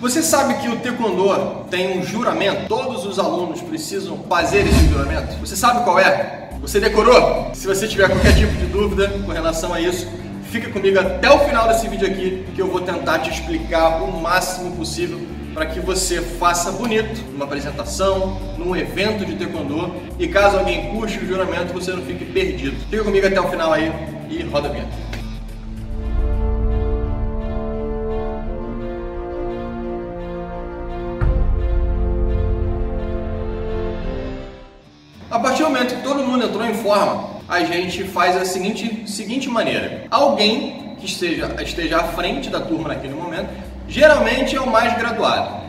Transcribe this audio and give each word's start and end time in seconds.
Você 0.00 0.22
sabe 0.22 0.54
que 0.62 0.68
o 0.68 0.76
Taekwondo 0.76 1.64
tem 1.68 1.98
um 1.98 2.04
juramento? 2.04 2.68
Todos 2.68 3.04
os 3.04 3.18
alunos 3.18 3.60
precisam 3.60 4.16
fazer 4.28 4.60
esse 4.60 4.88
juramento? 4.88 5.36
Você 5.40 5.56
sabe 5.56 5.82
qual 5.82 5.98
é? 5.98 6.50
Você 6.60 6.78
decorou? 6.78 7.50
Se 7.52 7.66
você 7.66 7.88
tiver 7.88 8.08
qualquer 8.08 8.32
tipo 8.36 8.52
de 8.52 8.66
dúvida 8.66 9.08
com 9.08 9.32
relação 9.32 9.74
a 9.74 9.80
isso, 9.80 10.06
fica 10.52 10.70
comigo 10.70 11.00
até 11.00 11.28
o 11.28 11.40
final 11.40 11.66
desse 11.66 11.88
vídeo 11.88 12.06
aqui 12.06 12.46
que 12.54 12.62
eu 12.62 12.70
vou 12.70 12.80
tentar 12.80 13.18
te 13.18 13.30
explicar 13.30 14.00
o 14.00 14.20
máximo 14.20 14.76
possível 14.76 15.18
para 15.52 15.66
que 15.66 15.80
você 15.80 16.22
faça 16.22 16.70
bonito 16.70 17.20
numa 17.32 17.44
apresentação, 17.44 18.38
num 18.56 18.76
evento 18.76 19.26
de 19.26 19.34
taekwondo 19.34 19.92
e 20.16 20.28
caso 20.28 20.58
alguém 20.58 20.94
puxe 20.94 21.18
o 21.18 21.26
juramento 21.26 21.72
você 21.72 21.90
não 21.90 22.02
fique 22.02 22.24
perdido. 22.24 22.76
Fica 22.88 23.02
comigo 23.02 23.26
até 23.26 23.40
o 23.40 23.48
final 23.50 23.72
aí 23.72 23.92
e 24.30 24.44
roda 24.44 24.68
a 24.68 24.70
vinheta. 24.70 25.07
A 35.38 35.40
partir 35.40 35.62
do 35.62 35.68
momento 35.70 35.94
que 35.94 36.02
todo 36.02 36.24
mundo 36.24 36.46
entrou 36.46 36.66
em 36.66 36.74
forma, 36.74 37.30
a 37.48 37.60
gente 37.60 38.02
faz 38.02 38.36
a 38.36 38.44
seguinte, 38.44 39.08
seguinte 39.08 39.48
maneira: 39.48 40.04
alguém 40.10 40.96
que 40.98 41.06
esteja, 41.06 41.54
esteja 41.62 41.98
à 41.98 42.04
frente 42.08 42.50
da 42.50 42.60
turma 42.60 42.88
naquele 42.88 43.14
momento, 43.14 43.48
geralmente 43.86 44.56
é 44.56 44.60
o 44.60 44.68
mais 44.68 44.98
graduado, 44.98 45.62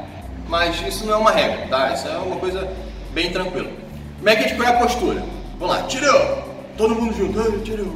mas 0.48 0.82
isso 0.88 1.06
não 1.06 1.14
é 1.14 1.18
uma 1.18 1.30
regra, 1.30 1.68
tá? 1.68 1.94
Isso 1.94 2.08
é 2.08 2.18
uma 2.18 2.38
coisa 2.38 2.68
bem 3.14 3.32
tranquila. 3.32 3.70
Como 4.18 4.28
é 4.28 4.36
que 4.36 4.46
a 4.46 4.48
gente 4.48 4.58
põe 4.58 4.66
a 4.66 4.74
postura? 4.74 5.24
Vamos 5.60 5.76
lá, 5.76 5.84
tirou! 5.84 6.44
Todo 6.76 6.96
mundo 6.96 7.16
junto, 7.16 7.60
tirou! 7.60 7.94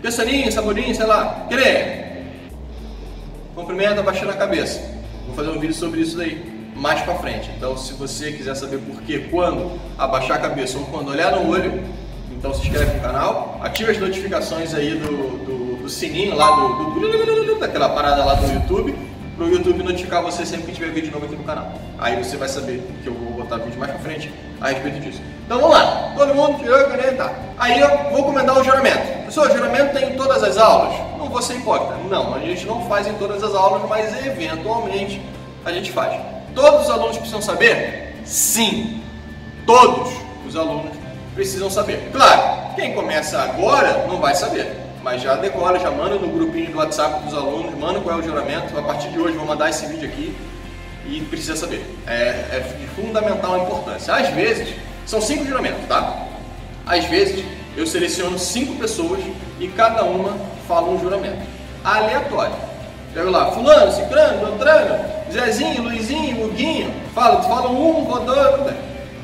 Pensarinho, 0.00 0.50
saborinho, 0.50 0.94
sei 0.94 1.04
lá, 1.04 1.44
querer! 1.46 2.40
Cumprimento 3.54 4.00
abaixando 4.00 4.30
a 4.30 4.34
cabeça. 4.34 4.80
Vou 5.26 5.36
fazer 5.36 5.50
um 5.50 5.60
vídeo 5.60 5.74
sobre 5.74 6.00
isso 6.00 6.16
daí 6.16 6.53
mais 6.74 7.00
para 7.02 7.14
frente. 7.14 7.50
Então, 7.56 7.76
se 7.76 7.92
você 7.94 8.32
quiser 8.32 8.54
saber 8.54 8.78
por 8.78 9.00
que, 9.02 9.20
quando 9.28 9.80
abaixar 9.96 10.36
a 10.38 10.40
cabeça 10.40 10.78
ou 10.78 10.84
quando 10.86 11.10
olhar 11.10 11.32
no 11.32 11.50
olho, 11.50 11.82
então 12.30 12.52
se 12.52 12.62
inscreve 12.66 12.96
no 12.96 13.00
canal, 13.00 13.58
ativa 13.62 13.90
as 13.90 13.98
notificações 13.98 14.74
aí 14.74 14.96
do, 14.96 15.44
do, 15.44 15.82
do 15.82 15.88
sininho 15.88 16.34
lá, 16.34 16.50
do, 16.50 16.90
do, 16.90 17.58
daquela 17.58 17.88
parada 17.88 18.24
lá 18.24 18.34
do 18.34 18.52
YouTube, 18.52 18.94
para 19.36 19.46
o 19.46 19.50
YouTube 19.50 19.82
notificar 19.82 20.22
você 20.22 20.44
sempre 20.46 20.66
que 20.66 20.72
tiver 20.72 20.90
vídeo 20.90 21.10
novo 21.10 21.26
aqui 21.26 21.34
no 21.34 21.44
canal. 21.44 21.72
Aí 21.98 22.22
você 22.22 22.36
vai 22.36 22.48
saber 22.48 22.82
que 23.02 23.08
eu 23.08 23.14
vou 23.14 23.32
botar 23.32 23.56
vídeo 23.56 23.78
mais 23.78 23.90
para 23.92 24.00
frente 24.00 24.32
a 24.60 24.68
respeito 24.68 25.00
disso. 25.00 25.20
Então 25.44 25.58
vamos 25.58 25.76
lá, 25.76 26.12
todo 26.16 26.34
mundo 26.34 26.58
tirou 26.58 26.78
a 26.78 26.84
caneta. 26.84 27.32
Aí 27.58 27.80
eu 27.80 27.88
vou 28.12 28.24
comentar 28.24 28.58
o 28.58 28.62
juramento. 28.62 29.24
Pessoal, 29.24 29.46
o 29.48 29.50
juramento 29.50 29.92
tem 29.92 30.10
em 30.10 30.16
todas 30.16 30.42
as 30.42 30.56
aulas? 30.56 30.94
Não 31.18 31.28
vou 31.28 31.42
ser 31.42 31.56
hipócrita. 31.56 31.94
Não, 32.08 32.34
a 32.34 32.38
gente 32.40 32.66
não 32.66 32.86
faz 32.88 33.06
em 33.06 33.14
todas 33.14 33.42
as 33.42 33.54
aulas, 33.54 33.88
mas 33.88 34.24
eventualmente 34.24 35.20
a 35.64 35.72
gente 35.72 35.90
faz. 35.90 36.33
Todos 36.54 36.84
os 36.84 36.90
alunos 36.90 37.16
precisam 37.16 37.42
saber? 37.42 38.14
Sim, 38.24 39.02
todos 39.66 40.12
os 40.46 40.56
alunos 40.56 40.92
precisam 41.34 41.68
saber. 41.68 42.10
Claro, 42.12 42.74
quem 42.76 42.94
começa 42.94 43.40
agora 43.40 44.06
não 44.06 44.18
vai 44.20 44.34
saber, 44.34 44.72
mas 45.02 45.20
já 45.20 45.34
decola, 45.34 45.78
já 45.78 45.90
manda 45.90 46.14
no 46.14 46.28
grupinho 46.28 46.70
do 46.70 46.78
WhatsApp 46.78 47.24
dos 47.24 47.34
alunos, 47.34 47.74
manda 47.76 48.00
qual 48.00 48.16
é 48.16 48.20
o 48.20 48.22
juramento. 48.22 48.78
A 48.78 48.82
partir 48.82 49.08
de 49.08 49.18
hoje 49.18 49.36
vou 49.36 49.46
mandar 49.46 49.68
esse 49.68 49.84
vídeo 49.86 50.08
aqui 50.08 50.36
e 51.06 51.20
precisa 51.22 51.56
saber. 51.56 51.84
É, 52.06 52.12
é 52.52 52.76
de 52.78 52.86
fundamental 52.88 53.58
importância. 53.58 54.14
Às 54.14 54.28
vezes, 54.30 54.74
são 55.04 55.20
cinco 55.20 55.44
juramentos, 55.44 55.86
tá? 55.88 56.26
Às 56.86 57.04
vezes, 57.06 57.44
eu 57.76 57.86
seleciono 57.86 58.38
cinco 58.38 58.76
pessoas 58.76 59.20
e 59.58 59.68
cada 59.68 60.04
uma 60.04 60.36
fala 60.68 60.88
um 60.88 61.00
juramento. 61.00 61.42
Aleatório. 61.82 62.54
Pego 63.12 63.30
lá, 63.30 63.52
fulano, 63.52 63.92
ciclano, 63.92 64.40
doutrano, 64.40 65.13
Zezinho, 65.34 65.82
Luizinho, 65.82 66.46
Huguinho. 66.46 66.94
Fala, 67.12 67.40
tu 67.40 67.48
fala 67.48 67.68
um, 67.68 68.04
vou 68.04 68.20
dois, 68.20 68.76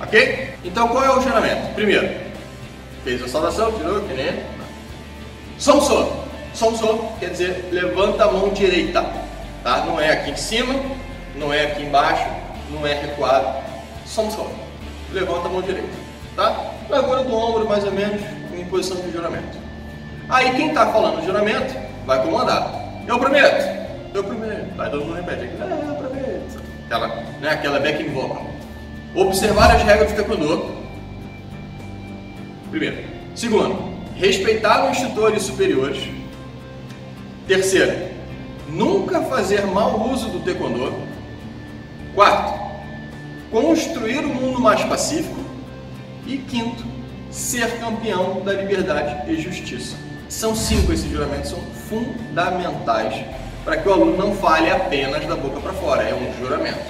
ok? 0.02 0.54
Então 0.64 0.88
qual 0.88 1.04
é 1.04 1.16
o 1.16 1.20
juramento? 1.20 1.72
Primeiro, 1.74 2.10
fez 3.04 3.22
a 3.22 3.28
saudação, 3.28 3.70
tirou, 3.72 4.00
que 4.00 4.14
nem. 4.14 4.42
Somso. 5.56 6.12
Somso 6.52 7.04
quer 7.20 7.30
dizer 7.30 7.68
levanta 7.70 8.24
a 8.24 8.32
mão 8.32 8.48
direita. 8.48 9.06
Tá? 9.62 9.84
Não 9.86 10.00
é 10.00 10.10
aqui 10.10 10.32
em 10.32 10.36
cima, 10.36 10.74
não 11.36 11.54
é 11.54 11.66
aqui 11.66 11.84
embaixo, 11.84 12.26
não 12.70 12.84
é 12.84 12.94
recuado. 12.94 13.62
Somso. 14.04 14.50
Levanta 15.12 15.46
a 15.46 15.48
mão 15.48 15.62
direita. 15.62 15.88
Tá? 16.34 16.72
Agora 16.90 17.22
do 17.22 17.36
ombro 17.36 17.68
mais 17.68 17.84
ou 17.84 17.92
menos 17.92 18.20
em 18.52 18.64
posição 18.64 18.96
de 18.96 19.12
juramento. 19.12 19.56
Aí 20.28 20.56
quem 20.56 20.70
está 20.70 20.90
falando 20.90 21.24
juramento 21.24 21.72
vai 22.04 22.20
comandar. 22.20 22.72
Eu 23.06 23.16
prometo 23.16 23.80
eu 24.14 24.24
prometo. 24.24 24.80
Aí 24.80 24.90
todo 24.90 25.04
mundo 25.04 25.14
repete. 25.14 25.44
É, 25.44 25.44
eu 25.44 25.94
prometo. 25.94 25.99
Aquela, 26.90 27.06
né, 27.40 27.50
aquela 27.50 27.78
backing 27.78 28.08
vocal. 28.08 28.50
Observar 29.14 29.76
as 29.76 29.82
regras 29.84 30.10
do 30.10 30.16
taekwondo. 30.16 30.74
Primeiro. 32.68 33.04
Segundo, 33.32 33.94
respeitar 34.16 34.90
os 34.90 34.98
instrutores 34.98 35.44
superiores. 35.44 36.02
Terceiro, 37.46 38.08
nunca 38.68 39.22
fazer 39.22 39.64
mau 39.66 40.10
uso 40.10 40.30
do 40.30 40.40
taekwondo. 40.40 40.92
Quarto, 42.12 42.58
construir 43.52 44.24
um 44.24 44.34
mundo 44.34 44.60
mais 44.60 44.82
pacífico. 44.82 45.38
E 46.26 46.38
quinto, 46.38 46.84
ser 47.30 47.78
campeão 47.78 48.40
da 48.40 48.52
liberdade 48.52 49.30
e 49.30 49.40
justiça. 49.40 49.94
São 50.28 50.56
cinco 50.56 50.92
esses 50.92 51.08
juramentos, 51.08 51.50
são 51.50 51.60
fundamentais 51.88 53.24
para 53.70 53.76
que 53.76 53.88
o 53.88 53.92
aluno 53.92 54.16
não 54.16 54.34
fale 54.34 54.68
apenas 54.68 55.24
da 55.26 55.36
boca 55.36 55.60
para 55.60 55.72
fora, 55.72 56.02
é 56.02 56.12
um 56.12 56.36
juramento. 56.40 56.80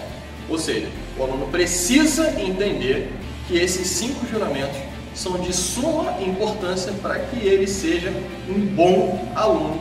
Ou 0.49 0.59
seja, 0.59 0.89
o 1.19 1.23
aluno 1.23 1.47
precisa 1.49 2.31
entender 2.41 3.13
que 3.47 3.59
esses 3.59 3.87
cinco 3.87 4.27
juramentos 4.27 4.79
são 5.15 5.39
de 5.41 5.53
suma 5.53 6.15
importância 6.23 6.91
para 7.03 7.19
que 7.19 7.47
ele 7.47 7.67
seja 7.67 8.11
um 8.49 8.59
bom 8.75 9.31
aluno 9.37 9.79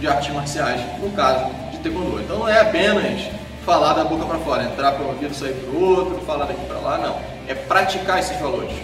de 0.00 0.08
artes 0.08 0.34
marciais, 0.34 0.80
no 1.00 1.10
caso 1.10 1.48
de 1.70 1.78
taekwondo. 1.78 2.20
Então 2.20 2.40
não 2.40 2.48
é 2.48 2.60
apenas 2.60 3.30
falar 3.64 3.92
da 3.92 4.02
boca 4.02 4.26
para 4.26 4.40
fora, 4.40 4.64
entrar 4.64 4.94
para 4.94 5.04
um 5.04 5.10
ouvido, 5.10 5.32
sair 5.36 5.54
para 5.54 5.70
o 5.70 5.80
outro, 5.80 6.26
falar 6.26 6.46
daqui 6.46 6.66
para 6.66 6.78
lá, 6.78 6.98
não. 6.98 7.20
É 7.46 7.54
praticar 7.54 8.18
esses 8.18 8.36
valores. 8.40 8.74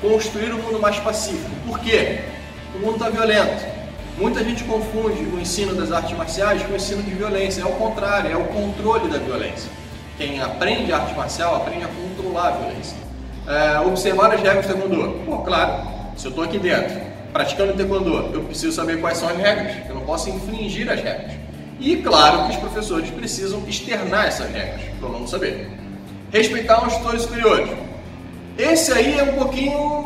Construir 0.00 0.52
um 0.52 0.62
mundo 0.62 0.78
mais 0.78 0.96
pacífico. 1.00 1.50
Por 1.66 1.80
quê? 1.80 2.20
O 2.76 2.78
mundo 2.78 2.92
está 2.92 3.10
violento 3.10 3.77
Muita 4.18 4.42
gente 4.42 4.64
confunde 4.64 5.22
o 5.32 5.38
ensino 5.38 5.76
das 5.76 5.92
artes 5.92 6.16
marciais 6.16 6.60
com 6.64 6.72
o 6.72 6.76
ensino 6.76 7.04
de 7.04 7.10
violência. 7.12 7.62
É 7.62 7.64
o 7.64 7.70
contrário, 7.70 8.32
é 8.32 8.36
o 8.36 8.44
controle 8.46 9.08
da 9.08 9.18
violência. 9.18 9.70
Quem 10.16 10.42
aprende 10.42 10.92
arte 10.92 11.14
marcial 11.14 11.54
aprende 11.54 11.84
a 11.84 11.88
controlar 11.88 12.48
a 12.48 12.50
violência. 12.50 12.96
É, 13.46 13.78
observar 13.78 14.34
as 14.34 14.40
regras 14.40 14.66
do 14.66 14.72
taekwondo. 14.72 15.20
Pô, 15.24 15.38
claro, 15.38 15.86
se 16.16 16.26
eu 16.26 16.30
estou 16.30 16.42
aqui 16.42 16.58
dentro 16.58 17.00
praticando 17.32 17.74
taekwondo, 17.74 18.34
eu 18.34 18.42
preciso 18.42 18.72
saber 18.72 19.00
quais 19.00 19.18
são 19.18 19.28
as 19.28 19.36
regras. 19.36 19.88
Eu 19.88 19.94
não 19.94 20.02
posso 20.02 20.28
infringir 20.28 20.90
as 20.90 21.00
regras. 21.00 21.34
E 21.78 21.98
claro 21.98 22.46
que 22.46 22.50
os 22.50 22.56
professores 22.56 23.08
precisam 23.10 23.62
externar 23.68 24.26
essas 24.26 24.50
regras 24.50 24.80
para 24.98 25.08
o 25.08 25.12
aluno 25.12 25.28
saber. 25.28 25.70
Respeitar 26.32 26.84
os 26.84 26.96
tutores 26.96 27.22
superiores. 27.22 27.70
Esse 28.58 28.92
aí 28.92 29.16
é 29.16 29.22
um 29.22 29.34
pouquinho 29.34 29.97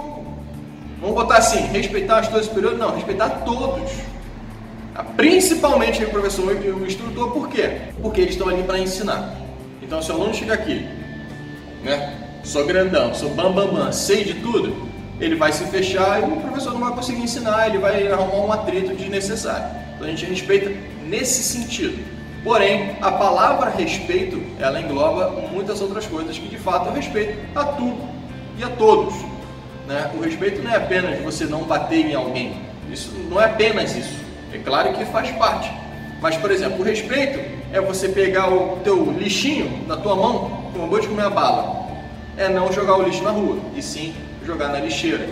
Vamos 1.03 1.17
botar 1.17 1.39
assim, 1.39 1.59
respeitar 1.67 2.21
as 2.21 2.27
tutores 2.27 2.47
superiores? 2.47 2.79
Não, 2.79 2.95
respeitar 2.95 3.29
todos. 3.45 3.91
Principalmente 5.17 6.05
o 6.05 6.11
professor 6.11 6.65
e 6.65 6.71
o 6.71 6.87
instrutor, 6.87 7.33
por 7.33 7.49
quê? 7.49 7.73
Porque 8.01 8.21
eles 8.21 8.35
estão 8.35 8.49
ali 8.49 8.63
para 8.63 8.79
ensinar. 8.79 9.35
Então, 9.83 10.01
se 10.01 10.13
o 10.13 10.15
aluno 10.15 10.33
chega 10.33 10.55
aqui, 10.55 10.87
né, 11.83 12.15
sou 12.45 12.65
grandão, 12.65 13.13
sou 13.13 13.31
bambambam, 13.31 13.75
bam, 13.75 13.85
bam, 13.87 13.93
sei 13.93 14.23
de 14.23 14.35
tudo, 14.35 14.77
ele 15.21 15.35
vai 15.35 15.53
se 15.53 15.65
fechar 15.65 16.21
e 16.23 16.33
o 16.33 16.37
professor 16.37 16.73
não 16.73 16.81
vai 16.81 16.93
conseguir 16.93 17.23
ensinar, 17.23 17.67
ele 17.67 17.79
vai 17.79 18.07
arrumar 18.07 18.47
um 18.47 18.53
atrito 18.53 18.95
desnecessário. 18.95 19.75
Então, 19.97 20.07
a 20.07 20.11
gente 20.11 20.25
respeita 20.25 20.71
nesse 21.05 21.43
sentido. 21.43 22.01
Porém, 22.45 22.97
a 23.01 23.11
palavra 23.11 23.71
respeito, 23.71 24.41
ela 24.61 24.81
engloba 24.81 25.31
muitas 25.51 25.81
outras 25.81 26.07
coisas 26.07 26.39
que 26.39 26.47
de 26.47 26.59
fato 26.59 26.87
eu 26.87 26.93
respeito 26.93 27.37
a 27.57 27.65
tudo 27.65 28.09
e 28.57 28.63
a 28.63 28.69
todos. 28.69 29.32
Né? 29.87 30.11
O 30.15 30.21
respeito 30.21 30.63
não 30.63 30.71
é 30.71 30.77
apenas 30.77 31.21
você 31.21 31.45
não 31.45 31.65
bater 31.65 32.07
em 32.07 32.15
alguém. 32.15 32.55
Isso 32.91 33.13
não 33.29 33.41
é 33.41 33.47
apenas 33.47 33.97
isso. 33.97 34.15
É 34.53 34.59
claro 34.59 34.93
que 34.93 35.05
faz 35.07 35.31
parte. 35.33 35.71
Mas, 36.21 36.37
por 36.37 36.51
exemplo, 36.51 36.81
o 36.81 36.85
respeito 36.85 37.41
é 37.73 37.81
você 37.81 38.09
pegar 38.09 38.53
o 38.53 38.77
teu 38.85 39.11
lixinho 39.13 39.85
na 39.89 39.97
tua 39.97 40.15
mão, 40.15 40.71
acabou 40.75 41.01
de 41.01 41.09
comer 41.09 41.25
a 41.25 41.31
bala. 41.31 41.83
É 42.37 42.49
não 42.49 42.71
jogar 42.73 42.97
o 42.97 43.03
lixo 43.03 43.23
na 43.23 43.31
rua, 43.31 43.59
e 43.75 43.83
sim 43.83 44.15
jogar 44.45 44.69
na 44.69 44.79
lixeira. 44.79 45.29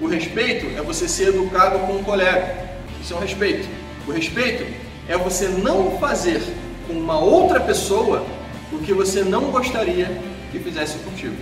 O 0.00 0.08
respeito 0.08 0.66
é 0.76 0.82
você 0.82 1.06
ser 1.06 1.28
educado 1.28 1.78
com 1.80 1.92
um 1.92 2.02
colega. 2.02 2.56
Isso 3.00 3.14
é 3.14 3.16
um 3.16 3.20
respeito. 3.20 3.68
O 4.06 4.10
respeito 4.10 4.66
é 5.08 5.16
você 5.16 5.46
não 5.48 5.98
fazer 5.98 6.42
com 6.86 6.94
uma 6.94 7.18
outra 7.18 7.60
pessoa 7.60 8.24
o 8.72 8.78
que 8.78 8.92
você 8.92 9.22
não 9.22 9.50
gostaria 9.50 10.10
que 10.50 10.58
fizesse 10.58 10.98
contigo. 10.98 11.36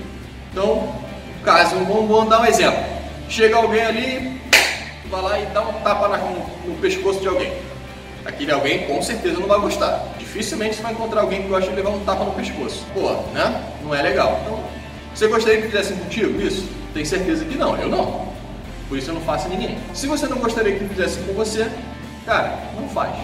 Então, 0.51 0.95
Caso, 1.45 1.77
vamos, 1.77 2.09
vamos 2.09 2.29
dar 2.29 2.43
um 2.43 2.47
exemplo. 2.47 2.85
Chega 3.29 3.57
alguém 3.57 3.81
ali, 3.81 4.41
vai 5.11 5.23
lá 5.23 5.39
e 5.41 5.47
dá 5.47 5.63
um 5.63 5.73
tapa 5.81 6.09
no, 6.19 6.71
no, 6.71 6.79
pescoço 6.81 7.21
de 7.21 7.29
alguém. 7.29 7.53
Aquele 8.25 8.53
alguém 8.53 8.87
com 8.87 9.01
certeza 9.01 9.41
não 9.41 9.49
vai 9.49 9.59
gostar. 9.59 10.05
Dificilmente 10.19 10.77
você 10.77 10.83
vai 10.83 10.93
encontrar 10.93 11.23
alguém 11.23 11.43
que 11.43 11.49
gosta 11.49 11.71
de 11.71 11.77
levar 11.77 11.91
um 11.91 12.05
tapa 12.05 12.25
no 12.25 12.33
pescoço. 12.33 12.85
Pô, 12.93 13.11
né? 13.33 13.63
Não 13.83 13.95
é 13.95 14.03
legal. 14.03 14.39
Então, 14.43 14.61
você 15.15 15.29
gostaria 15.29 15.63
que 15.63 15.69
fizessem 15.69 15.97
contigo 15.97 16.41
isso? 16.41 16.69
Tem 16.93 17.05
certeza 17.05 17.45
que 17.45 17.57
não, 17.57 17.77
eu 17.77 17.89
não. 17.89 18.29
Por 18.89 18.99
isso 18.99 19.11
eu 19.11 19.15
não 19.15 19.23
faço 19.23 19.49
ninguém. 19.49 19.79
Se 19.95 20.07
você 20.07 20.27
não 20.27 20.39
gostaria 20.39 20.77
que 20.77 20.85
fizessem 20.89 21.23
com 21.23 21.33
você, 21.33 21.71
cara, 22.27 22.59
não 22.79 22.89
faz. 22.89 23.15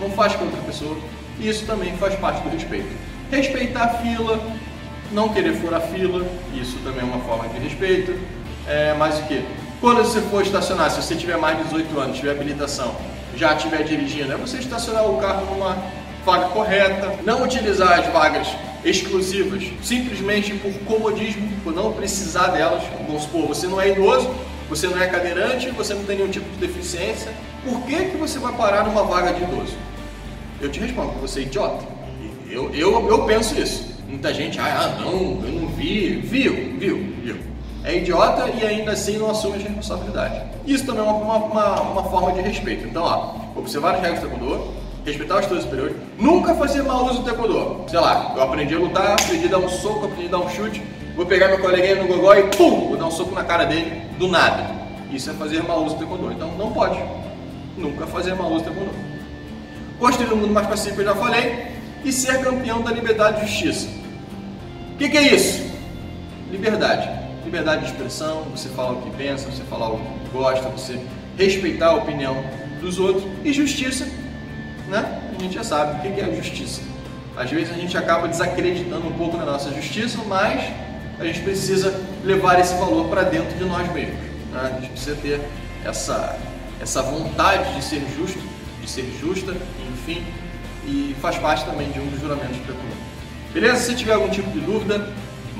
Não 0.00 0.10
faz 0.10 0.34
com 0.34 0.44
outra 0.44 0.60
pessoa. 0.62 0.96
E 1.38 1.48
isso 1.48 1.64
também 1.64 1.96
faz 1.96 2.14
parte 2.16 2.42
do 2.42 2.48
respeito. 2.48 2.88
Respeitar 3.30 3.84
a 3.84 3.88
fila, 3.98 4.40
não 5.12 5.28
querer 5.28 5.54
furar 5.54 5.80
fila, 5.82 6.26
isso 6.54 6.78
também 6.84 7.00
é 7.00 7.04
uma 7.04 7.20
forma 7.20 7.48
de 7.48 7.58
respeito. 7.58 8.18
É, 8.66 8.94
mais 8.94 9.18
o 9.18 9.22
que? 9.24 9.44
Quando 9.80 9.98
você 9.98 10.20
for 10.20 10.42
estacionar, 10.42 10.90
se 10.90 11.02
você 11.02 11.14
tiver 11.14 11.36
mais 11.36 11.58
de 11.58 11.64
18 11.64 12.00
anos, 12.00 12.16
tiver 12.16 12.30
habilitação, 12.30 12.94
já 13.36 13.54
estiver 13.54 13.82
dirigindo, 13.82 14.32
é 14.32 14.36
você 14.36 14.58
estacionar 14.58 15.04
o 15.08 15.18
carro 15.18 15.46
numa 15.46 15.76
vaga 16.24 16.48
correta, 16.48 17.12
não 17.24 17.42
utilizar 17.42 17.98
as 17.98 18.06
vagas 18.12 18.48
exclusivas 18.84 19.64
simplesmente 19.82 20.54
por 20.54 20.72
comodismo, 20.84 21.48
por 21.64 21.74
não 21.74 21.92
precisar 21.92 22.48
delas. 22.48 22.82
Vamos 23.06 23.22
supor, 23.22 23.48
você 23.48 23.66
não 23.66 23.80
é 23.80 23.90
idoso, 23.90 24.30
você 24.68 24.86
não 24.86 25.00
é 25.00 25.06
cadeirante, 25.06 25.70
você 25.70 25.94
não 25.94 26.04
tem 26.04 26.16
nenhum 26.16 26.30
tipo 26.30 26.48
de 26.50 26.66
deficiência, 26.66 27.32
por 27.64 27.82
que, 27.82 28.06
que 28.06 28.16
você 28.16 28.38
vai 28.38 28.52
parar 28.54 28.84
numa 28.84 29.04
vaga 29.04 29.32
de 29.32 29.42
idoso? 29.42 29.76
Eu 30.60 30.70
te 30.70 30.80
respondo, 30.80 31.12
você 31.20 31.40
é 31.40 31.42
idiota. 31.42 31.84
Eu, 32.48 32.72
eu, 32.74 33.08
eu 33.08 33.24
penso 33.24 33.58
isso. 33.60 33.91
Muita 34.12 34.34
gente, 34.34 34.60
ah, 34.60 34.94
não, 35.00 35.42
eu 35.42 35.60
não 35.60 35.68
vi. 35.68 36.16
Viu, 36.16 36.52
viu, 36.78 36.98
viu. 37.24 37.38
É 37.82 37.96
idiota 37.96 38.46
e 38.50 38.62
ainda 38.62 38.92
assim 38.92 39.16
não 39.16 39.30
assume 39.30 39.54
a 39.54 39.68
responsabilidade. 39.68 40.42
Isso 40.66 40.84
também 40.84 41.00
é 41.00 41.10
uma, 41.10 41.36
uma, 41.36 41.80
uma 41.80 42.04
forma 42.04 42.30
de 42.34 42.42
respeito. 42.42 42.86
Então, 42.86 43.04
ó, 43.04 43.58
observar 43.58 43.94
as 43.94 44.02
regras 44.02 44.20
do 44.20 44.28
taekwondo, 44.28 44.64
respeitar 45.06 45.36
os 45.36 45.40
estudos 45.40 45.64
superiores, 45.64 45.96
nunca 46.18 46.54
fazer 46.54 46.82
mau 46.82 47.06
uso 47.06 47.20
do 47.20 47.24
taekwondo. 47.24 47.88
Sei 47.88 47.98
lá, 47.98 48.34
eu 48.36 48.42
aprendi 48.42 48.74
a 48.74 48.78
lutar, 48.78 49.12
aprendi 49.12 49.46
a 49.46 49.48
dar 49.48 49.58
um 49.60 49.68
soco, 49.70 50.04
aprendi 50.04 50.26
a 50.26 50.30
dar 50.32 50.40
um 50.40 50.48
chute, 50.50 50.82
vou 51.16 51.24
pegar 51.24 51.48
meu 51.48 51.60
coleguinha 51.60 51.94
no 51.94 52.06
gogó 52.06 52.34
e 52.34 52.42
pum, 52.54 52.88
vou 52.88 52.98
dar 52.98 53.06
um 53.06 53.10
soco 53.10 53.34
na 53.34 53.44
cara 53.44 53.64
dele 53.64 54.02
do 54.18 54.28
nada. 54.28 54.70
Isso 55.10 55.30
é 55.30 55.32
fazer 55.32 55.62
mau 55.62 55.86
uso 55.86 55.96
do 55.96 56.00
taekwondo. 56.00 56.30
Então, 56.32 56.48
não 56.58 56.70
pode. 56.70 57.02
Nunca 57.78 58.06
fazer 58.06 58.34
mau 58.34 58.52
uso 58.52 58.64
do 58.64 58.70
taekwondo. 58.70 58.92
Construir 59.98 60.34
um 60.34 60.36
mundo 60.36 60.52
mais 60.52 60.66
pacífico, 60.66 61.00
eu 61.00 61.06
já 61.06 61.14
falei, 61.14 61.68
e 62.04 62.12
ser 62.12 62.42
campeão 62.44 62.82
da 62.82 62.90
liberdade 62.90 63.42
e 63.42 63.48
justiça. 63.48 64.01
Que, 65.02 65.08
que 65.08 65.18
é 65.18 65.34
isso? 65.34 65.66
Liberdade 66.48 67.22
liberdade 67.44 67.84
de 67.84 67.90
expressão, 67.90 68.44
você 68.44 68.68
fala 68.68 68.92
o 68.92 69.02
que 69.02 69.10
pensa, 69.16 69.50
você 69.50 69.64
falar 69.64 69.90
o 69.90 69.98
que 69.98 70.28
gosta, 70.32 70.68
você 70.68 70.96
respeitar 71.36 71.88
a 71.88 71.94
opinião 71.96 72.36
dos 72.80 73.00
outros. 73.00 73.24
E 73.44 73.52
justiça, 73.52 74.06
né? 74.88 75.20
A 75.36 75.42
gente 75.42 75.56
já 75.56 75.64
sabe 75.64 76.08
o 76.08 76.14
que 76.14 76.20
é 76.20 76.34
justiça. 76.36 76.80
Às 77.36 77.50
vezes 77.50 77.74
a 77.74 77.76
gente 77.76 77.98
acaba 77.98 78.28
desacreditando 78.28 79.08
um 79.08 79.12
pouco 79.14 79.36
na 79.36 79.44
nossa 79.44 79.72
justiça, 79.72 80.18
mas 80.28 80.72
a 81.18 81.24
gente 81.24 81.40
precisa 81.40 81.92
levar 82.22 82.60
esse 82.60 82.74
valor 82.76 83.08
para 83.08 83.24
dentro 83.24 83.58
de 83.58 83.64
nós 83.64 83.92
mesmos. 83.92 84.20
Né? 84.52 84.72
A 84.76 84.80
gente 84.80 84.92
precisa 84.92 85.16
ter 85.16 85.40
essa, 85.84 86.38
essa 86.80 87.02
vontade 87.02 87.74
de 87.74 87.82
ser 87.82 88.02
justo, 88.16 88.38
de 88.80 88.88
ser 88.88 89.12
justa, 89.20 89.52
enfim, 89.92 90.24
e 90.86 91.16
faz 91.20 91.36
parte 91.38 91.64
também 91.64 91.90
de 91.90 91.98
um 91.98 92.06
dos 92.06 92.20
juramentos 92.20 92.56
do 92.58 93.11
Beleza? 93.52 93.76
Se 93.76 93.94
tiver 93.94 94.14
algum 94.14 94.30
tipo 94.30 94.50
de 94.50 94.60
dúvida, 94.60 95.06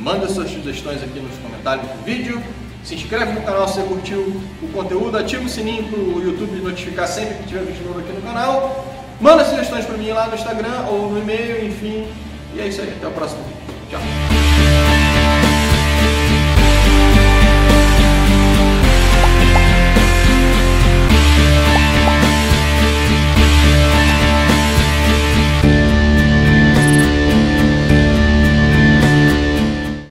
Manda 0.03 0.29
suas 0.29 0.51
sugestões 0.51 1.01
aqui 1.01 1.21
nos 1.21 1.39
comentários 1.39 1.87
do 1.87 2.05
vídeo. 2.05 2.43
Se 2.83 2.97
inscreve 2.97 3.33
no 3.33 3.43
canal 3.43 3.69
se 3.69 3.75
você 3.75 3.87
curtiu 3.87 4.43
o 4.61 4.69
conteúdo, 4.73 5.17
ativa 5.17 5.45
o 5.45 5.49
sininho 5.49 5.85
para 5.85 5.99
o 6.01 6.21
YouTube 6.21 6.61
notificar 6.61 7.07
sempre 7.07 7.35
que 7.35 7.45
tiver 7.45 7.61
vídeo 7.61 7.87
novo 7.87 8.01
aqui 8.01 8.13
no 8.13 8.21
canal. 8.21 8.85
Manda 9.21 9.45
sugestões 9.45 9.85
para 9.85 9.97
mim 9.97 10.11
lá 10.11 10.27
no 10.27 10.35
Instagram 10.35 10.87
ou 10.89 11.09
no 11.09 11.21
e-mail, 11.21 11.65
enfim. 11.65 12.09
E 12.55 12.61
é 12.61 12.67
isso 12.67 12.81
aí, 12.81 12.89
até 12.91 13.07
o 13.07 13.13
próximo 13.13 13.45
vídeo. 13.45 13.63
Tchau! 13.91 14.22